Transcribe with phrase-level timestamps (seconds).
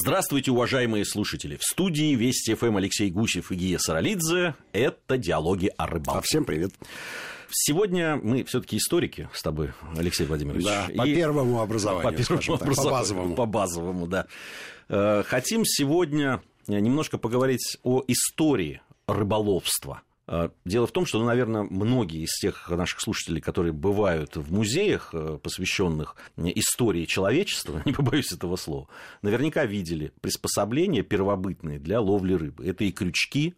[0.00, 1.56] Здравствуйте, уважаемые слушатели.
[1.56, 4.54] В студии Вести ФМ Алексей Гусев и Гия Саралидзе.
[4.72, 6.20] Это «Диалоги о рыбалке».
[6.20, 6.70] А всем привет.
[7.50, 10.64] Сегодня мы все-таки историки с тобой, Алексей Владимирович.
[10.64, 13.34] Да, по первому образованию, по, первому так, по базовому.
[13.34, 14.26] По базовому, да.
[14.88, 20.02] Э, хотим сегодня немножко поговорить о истории рыболовства–
[20.64, 25.10] дело в том, что, ну, наверное, многие из тех наших слушателей, которые бывают в музеях,
[25.12, 28.88] э, посвященных истории человечества, не побоюсь этого слова,
[29.22, 32.66] наверняка видели приспособления первобытные для ловли рыбы.
[32.66, 33.54] Это и крючки,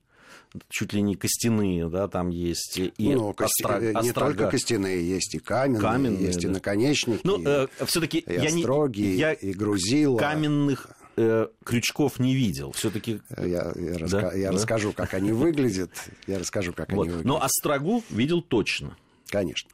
[0.68, 3.64] чуть ли не костяные, да, там есть и ну, кости...
[3.68, 6.48] Э, не только костяные, есть и каменные, каменные есть да.
[6.48, 9.16] и наконечники, ну, э, все-таки и я остроги, не...
[9.16, 10.18] я и грузила.
[10.18, 10.88] Каменных
[11.20, 12.72] э, крючков не видел.
[12.72, 13.20] Все-таки.
[13.36, 13.98] Я, я, да?
[13.98, 14.32] раска...
[14.36, 14.56] я да?
[14.56, 15.90] расскажу, как они выглядят.
[16.26, 17.02] Я расскажу, как вот.
[17.02, 17.26] они выглядят.
[17.26, 18.96] Но острогу видел точно.
[19.28, 19.70] Конечно.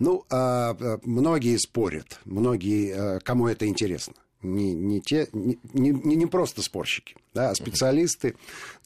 [0.00, 4.14] Ну, а, а, многие спорят, многие, а, кому это интересно.
[4.42, 8.36] Не, не, те, не, не, не просто спорщики, да, а специалисты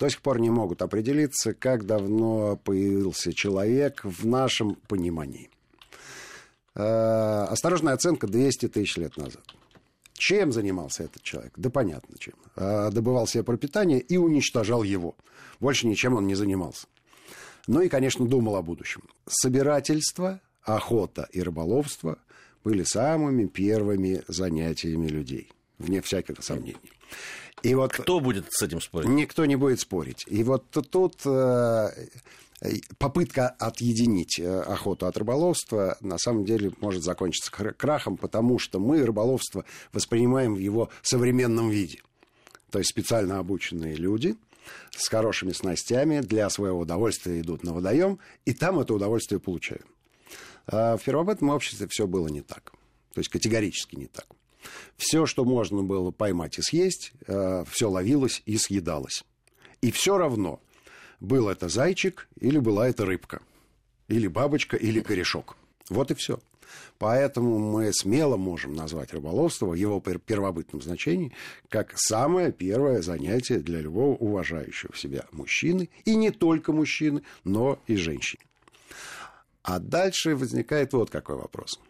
[0.00, 5.48] до сих пор не могут определиться, как давно появился человек в нашем понимании.
[6.74, 9.44] Осторожная оценка 200 тысяч лет назад.
[10.14, 11.52] Чем занимался этот человек?
[11.56, 12.34] Да понятно чем.
[12.56, 15.16] А, добывал себе пропитание и уничтожал его.
[15.60, 16.86] Больше ничем он не занимался.
[17.66, 19.02] Ну и, конечно, думал о будущем.
[19.26, 22.18] Собирательство, охота и рыболовство
[22.62, 26.78] были самыми первыми занятиями людей, вне всякого сомнения.
[27.64, 29.08] И вот Кто будет с этим спорить?
[29.08, 30.24] Никто не будет спорить.
[30.26, 31.88] И вот тут э,
[32.98, 39.02] попытка отъединить э, охоту от рыболовства на самом деле может закончиться крахом, потому что мы
[39.02, 42.02] рыболовство воспринимаем в его современном виде.
[42.70, 44.36] То есть специально обученные люди
[44.90, 49.86] с хорошими снастями для своего удовольствия идут на водоем, и там это удовольствие получают.
[50.66, 52.72] А в первобытном обществе все было не так.
[53.14, 54.26] То есть категорически не так.
[54.96, 59.24] Все, что можно было поймать и съесть, э, все ловилось и съедалось.
[59.80, 60.60] И все равно–
[61.24, 63.40] был это зайчик или была это рыбка.
[64.08, 65.56] Или бабочка, или корешок.
[65.88, 66.38] Вот и все.
[66.98, 71.32] Поэтому мы смело можем назвать рыболовство в его первобытном значении
[71.68, 77.96] как самое первое занятие для любого уважающего себя мужчины, и не только мужчины, но и
[77.96, 78.42] женщины.
[79.62, 81.80] А дальше возникает вот какой вопрос.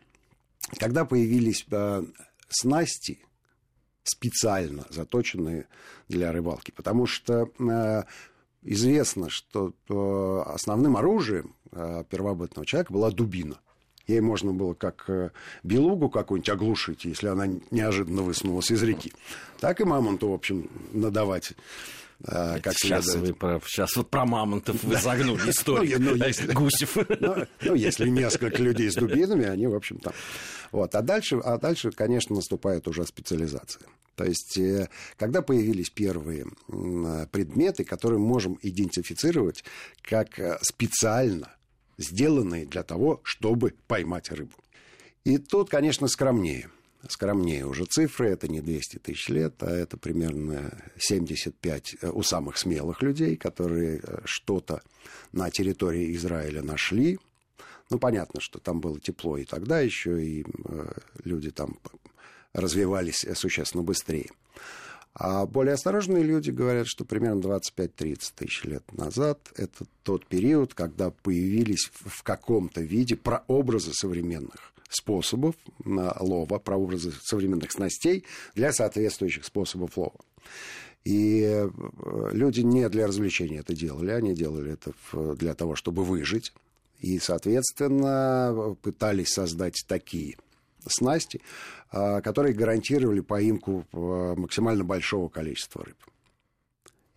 [0.78, 2.04] Когда появились э,
[2.54, 3.20] снасти,
[4.04, 5.66] специально заточенные
[6.08, 8.02] для рыбалки, потому что э,
[8.62, 13.58] известно, что э, основным оружием э, первобытного человека была дубина.
[14.06, 15.32] Ей можно было как
[15.62, 19.14] белугу какую-нибудь оглушить, если она неожиданно высунулась из реки,
[19.60, 21.54] так и мамонту, в общем, надавать
[22.26, 26.00] а, как сейчас, вы про, сейчас вот про мамонтов вы загнули историю.
[26.00, 26.96] Ну, ну, если, Гусев.
[27.20, 30.12] Ну, ну, если несколько людей с дубинами, они, в общем, там.
[30.72, 30.94] Вот.
[30.94, 33.82] А дальше, а дальше, конечно, наступает уже специализация.
[34.14, 36.46] То есть, э, когда появились первые
[37.32, 39.64] предметы, которые мы можем идентифицировать
[40.02, 41.54] как э, специально
[41.98, 44.56] сделанные для того, чтобы поймать рыбу.
[45.24, 46.70] И тут, конечно, скромнее–
[47.08, 52.58] скромнее уже цифры, это не 200 тысяч лет, а это примерно 75 э, у самых
[52.58, 54.82] смелых людей, которые э, что-то
[55.32, 57.18] на территории Израиля нашли.
[57.90, 60.92] Ну, понятно, что там было тепло и тогда еще, и э,
[61.24, 61.78] люди там
[62.52, 64.30] развивались существенно быстрее.
[65.14, 71.10] А более осторожные люди говорят, что примерно 25-30 тысяч лет назад это тот период, когда
[71.10, 78.24] появились в каком-то виде прообразы современных способов лова, прообразы современных снастей
[78.54, 80.20] для соответствующих способов лова.
[81.04, 81.68] И э,
[82.32, 86.52] люди не для развлечения это делали, они делали это для того, чтобы выжить.
[87.00, 90.36] И, соответственно, пытались создать такие
[90.86, 91.40] снасти,
[91.90, 95.96] а, которые гарантировали поимку э, максимально большого количества рыб.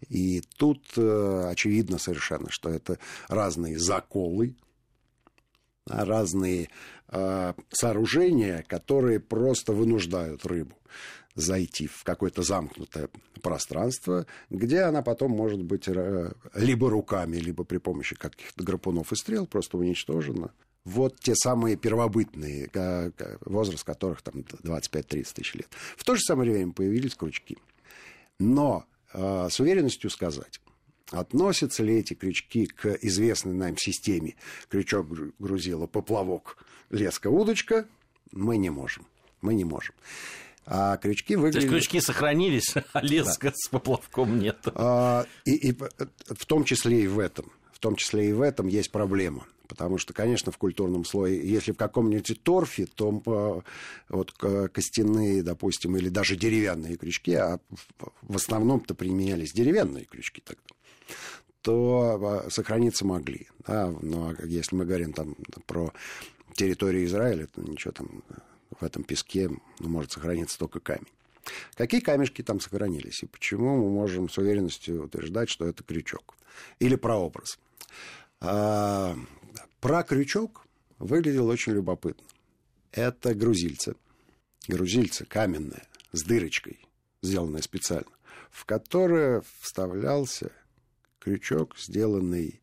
[0.10, 4.56] И тут э, очевидно совершенно, что это разные заколы,
[5.88, 6.70] разные
[7.10, 10.76] э, сооружения, которые просто вынуждают рыбу
[11.38, 13.10] зайти в какое-то замкнутое
[13.42, 19.16] пространство, где она потом может быть э, либо руками, либо при помощи каких-то гарпунов и
[19.16, 20.52] стрел просто уничтожена.
[20.84, 22.70] Вот те самые первобытные,
[23.42, 25.68] возраст которых там 25-30 тысяч лет.
[25.96, 27.58] В то же самое время появились крючки.
[28.40, 30.60] Но э, с уверенностью сказать,
[31.12, 34.36] Относятся ли эти крючки к известной нам системе
[34.70, 35.08] крючок
[35.40, 36.58] грузила, поплавок,
[36.90, 37.88] леска, удочка?
[38.32, 39.06] Мы не можем.
[39.42, 39.96] Мы не можем.
[40.66, 41.62] А крючки выглядят...
[41.62, 43.54] То есть крючки сохранились, а леска да.
[43.56, 44.58] с поплавком нет.
[44.76, 47.52] А, и, и в том числе и в этом.
[47.72, 49.46] в том числе и в этом есть проблема.
[49.68, 53.64] Потому что, конечно, в культурном слое, если в каком-нибудь торфе, то
[54.10, 57.60] вот костяные, допустим, или даже деревянные крючки, а
[58.22, 60.62] в основном-то применялись деревянные крючки тогда,
[61.68, 63.50] то э, сохраниться могли.
[63.68, 63.94] Да?
[64.02, 65.36] Но если мы говорим там
[65.66, 65.92] про
[66.54, 68.24] территорию Израиля, то ничего там
[68.80, 71.12] в этом песке ну, может сохраниться только камень.
[71.76, 76.36] Какие камешки там сохранились и почему мы можем с уверенностью утверждать, что это крючок?
[76.80, 77.60] Или прообраз?
[78.40, 79.18] А,
[79.82, 80.66] про крючок
[81.00, 82.26] выглядел очень любопытно.
[82.94, 83.96] Это грузильцы.
[84.70, 85.84] Грузильцы каменная,
[86.14, 86.80] с дырочкой,
[87.22, 88.12] сделанная специально,
[88.52, 90.54] в которое вставлялся
[91.28, 92.62] крючок, сделанный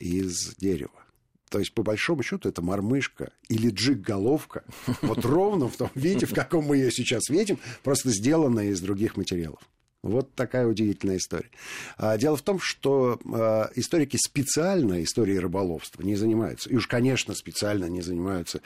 [0.00, 0.90] из дерева.
[1.50, 4.64] То есть, по большому счету, это мормышка или джиг-головка,
[5.02, 9.16] вот ровно в том виде, в каком мы ее сейчас видим, просто сделанная из других
[9.16, 9.60] материалов.
[10.02, 11.48] Вот такая удивительная история.
[11.96, 16.68] А, дело в том, что а, историки специально историей рыболовства не занимаются.
[16.70, 18.62] И уж, конечно, специально не занимаются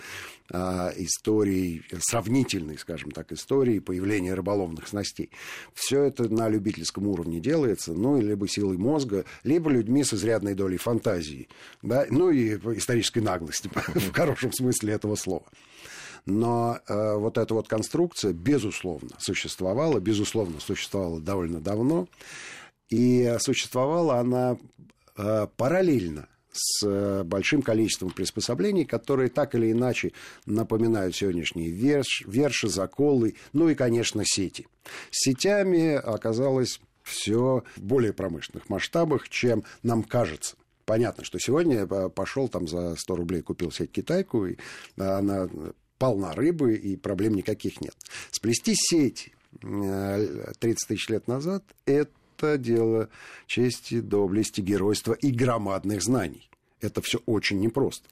[0.50, 5.28] а, историей, сравнительной, скажем так, историей появления рыболовных снастей.
[5.74, 10.78] Все это на любительском уровне делается, ну, либо силой мозга, либо людьми с изрядной долей
[10.78, 11.48] фантазии,
[11.82, 15.44] да, ну и исторической наглости, в хорошем смысле этого слова.
[16.26, 22.08] Но э, вот эта вот конструкция, безусловно, существовала, безусловно, существовала довольно давно.
[22.90, 24.58] И существовала она
[25.16, 30.12] э, параллельно с э, большим количеством приспособлений, которые так или иначе
[30.46, 34.66] напоминают сегодняшние верш, верши, заколы, ну и, конечно, сети.
[35.10, 40.56] С сетями оказалось все в более промышленных масштабах, чем нам кажется.
[40.84, 44.56] Понятно, что сегодня я пошел там за 100 рублей купил сеть китайку, и
[44.96, 45.48] она
[45.98, 47.94] полна рыбы, и проблем никаких нет.
[48.30, 53.08] Сплести сеть 30 э, тысяч лет назад– это дело
[53.46, 56.50] чести, доблести, геройства и громадных знаний.
[56.80, 58.08] Это все очень непросто.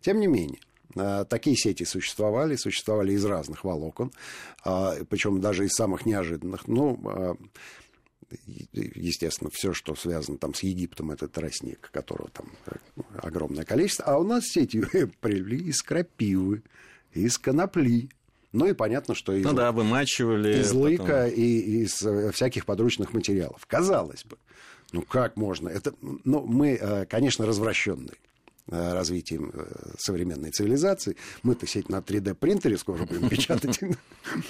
[0.00, 0.60] Тем не менее,
[0.96, 4.12] э, Такие сети существовали, существовали из разных волокон,
[4.64, 6.66] а, причем даже из самых неожиданных.
[6.66, 7.38] Ну,
[8.72, 14.04] естественно, все, что связано там с Египтом, это тростник, которого там э, огромное количество.
[14.06, 14.80] А у нас сети
[15.20, 16.62] привели из крапивы,
[17.20, 18.08] из конопли.
[18.52, 21.30] Ну и понятно, что из, ну, да, вымачивали из лыка потом...
[21.30, 23.64] и из э, всяких подручных материалов.
[23.66, 24.38] Казалось бы,
[24.92, 25.68] ну как можно?
[25.68, 28.16] Это, ну, мы, э, конечно, развращенные.
[28.70, 29.64] Э, развитием э,
[29.96, 31.16] современной цивилизации.
[31.42, 33.80] Мы-то сеть на 3D-принтере скоро будем печатать.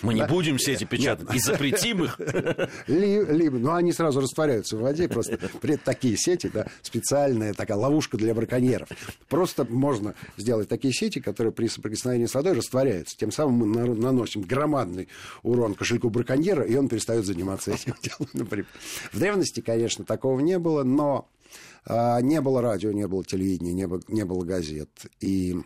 [0.02, 2.18] Мы не будем сети печатать и запретим их.
[2.88, 5.38] Либо, ну, они сразу растворяются в воде, просто
[5.84, 8.88] такие сети, да, специальная такая ловушка для браконьеров.
[9.28, 13.16] Просто можно сделать такие сети, которые при соприкосновении с водой растворяются.
[13.16, 15.06] Тем самым мы наносим громадный
[15.44, 18.48] урон кошельку браконьера, и он перестает заниматься этим делом.
[19.12, 21.28] В древности, конечно, такого не было, но
[21.88, 24.90] не было радио, не было телевидения, не было, не было газет.
[25.20, 25.56] И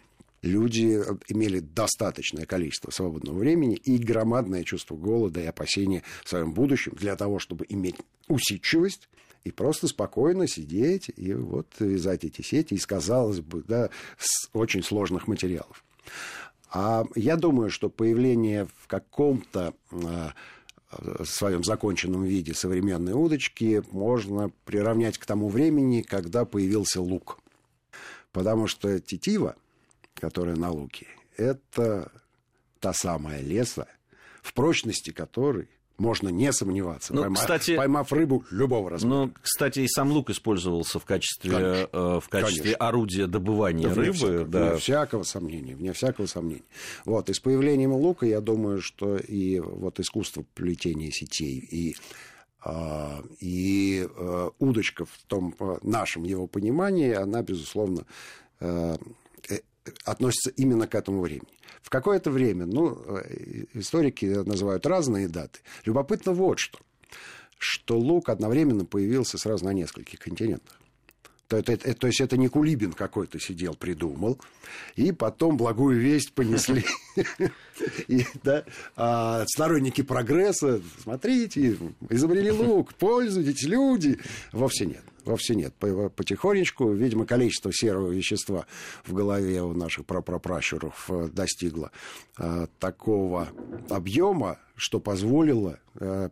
[0.43, 6.93] люди имели достаточное количество свободного времени и громадное чувство голода и опасения в своем будущем
[6.97, 7.97] для того, чтобы иметь
[8.29, 9.09] усидчивость
[9.45, 14.83] и просто спокойно сидеть и вот вязать эти сети из, казалось бы, да, с очень
[14.83, 15.85] сложных материалов.
[16.71, 20.33] А я думаю, что появление в каком-то а,
[20.99, 27.39] в своем законченном виде современной удочки можно приравнять к тому времени, когда появился лук.
[28.33, 29.57] Потому что тетива,
[30.15, 31.07] которая на луке,
[31.37, 32.11] это
[32.81, 33.87] та самая леса,
[34.43, 35.69] в прочности которой
[36.03, 39.15] можно не сомневаться, ну, поймав, кстати, поймав рыбу любого размера.
[39.15, 44.27] Ну, кстати, и сам лук использовался в качестве, э, в качестве орудия добывания да, рыбы.
[44.27, 44.71] Вне, да.
[44.71, 46.65] вне всякого сомнения, вне всякого сомнения.
[47.05, 51.97] Вот, и с появлением лука, я думаю, что и вот искусство плетения сетей, и
[52.65, 58.05] а, и э, удочка в том э, нашем его понимании, она, безусловно,
[60.05, 61.49] относится именно к этому времени.
[61.83, 65.61] В какое-то время, ну, э, историки называют разные даты.
[65.85, 66.79] Любопытно вот что,
[67.59, 70.79] что лук одновременно появился сразу на нескольких континентах.
[71.49, 74.41] То, это, это, то есть это не Кулибин какой-то сидел, придумал,
[74.97, 76.85] и потом благую весть понесли.
[78.09, 78.65] И, да,
[78.97, 81.79] а сторонники прогресса, смотрите,
[82.11, 84.19] изобрели лук, пользуйтесь, люди.
[84.53, 85.03] Вовсе нет.
[85.25, 85.73] Вовсе нет.
[85.75, 88.67] Потихонечку, видимо, количество серого вещества
[89.05, 91.93] в голове у наших прапрапращуров э, достигло
[92.39, 93.49] э, такого
[93.89, 96.29] объема, что позволило э,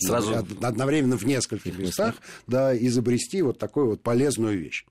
[0.00, 0.34] Сразу...
[0.62, 4.84] одновременно в нескольких местах да, изобрести вот такую вот полезную вещь.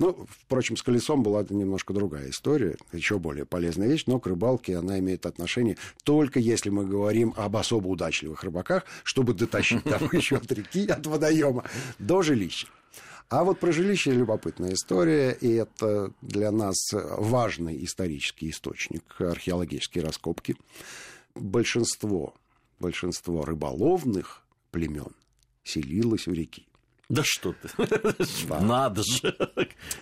[0.00, 4.76] Ну, впрочем, с колесом была немножко другая история, еще более полезная вещь, но к рыбалке
[4.76, 10.52] она имеет отношение только если мы говорим об особо удачливых рыбаках, чтобы дотащить добычу от
[10.52, 11.64] реки, от водоема
[11.98, 12.68] до жилища.
[13.28, 20.56] А вот про жилище любопытная история, и это для нас важный исторический источник, археологические раскопки.
[21.34, 22.34] Большинство,
[22.78, 25.12] большинство рыболовных племен
[25.64, 26.67] селилось в реки.
[27.08, 27.68] Да что ты,
[28.48, 28.60] да.
[28.60, 29.34] надо же.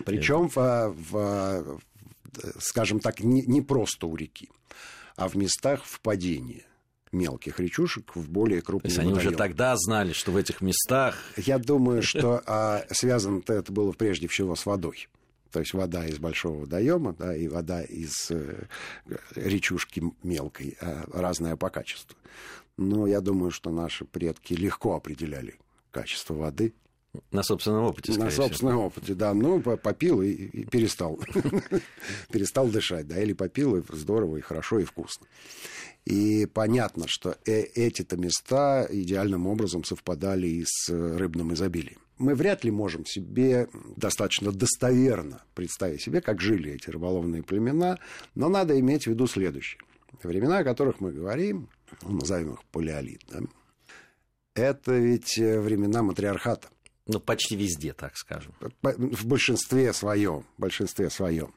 [0.05, 1.79] Причем, в, в,
[2.59, 4.49] скажем так, не, не просто у реки,
[5.15, 6.65] а в местах впадения
[7.11, 9.29] мелких речушек в более крупные То есть они водоемы.
[9.29, 11.15] уже тогда знали, что в этих местах...
[11.37, 15.07] Я думаю, что а, связано это было прежде всего с водой.
[15.51, 18.65] То есть вода из большого водоема, да, и вода из э,
[19.33, 22.17] речушки мелкой, э, разная по качеству.
[22.75, 25.55] Но я думаю, что наши предки легко определяли
[25.91, 26.73] качество воды.
[27.31, 28.85] На собственном опыте, На собственном всего.
[28.85, 29.33] опыте, да.
[29.33, 31.19] Ну, попил и, и перестал.
[32.31, 35.25] перестал дышать, да, или попил, и здорово, и хорошо, и вкусно.
[36.05, 41.99] И понятно, что э эти-то места идеальным образом совпадали и с рыбным изобилием.
[42.17, 47.99] Мы вряд ли можем себе достаточно достоверно представить себе, как жили эти рыболовные племена,
[48.35, 49.81] но надо иметь в виду следующее.
[50.23, 51.69] Времена, о которых мы говорим,
[52.01, 53.41] ну, назовем их палеолит, да,
[54.55, 56.69] это ведь времена матриархата.
[57.07, 58.53] Ну, почти везде, так скажем.
[58.81, 61.53] В большинстве своем, в большинстве своем.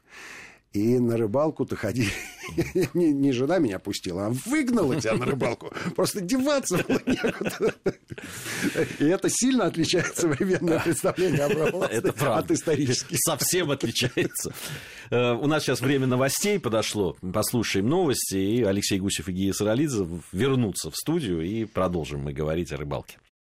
[0.73, 2.09] И на рыбалку-то ходи.
[2.95, 5.73] не, не жена меня пустила, а выгнала тебя на рыбалку.
[5.97, 7.75] Просто деваться было некуда.
[9.01, 13.17] И это сильно отличается современное представление об рыбалке от исторических.
[13.19, 14.55] Совсем отличается.
[15.11, 17.17] Э, у нас сейчас время новостей подошло.
[17.21, 18.37] Послушаем новости.
[18.37, 23.19] И Алексей Гусев и Гия Саралидзе вернутся в студию и продолжим мы говорить о рыбалке.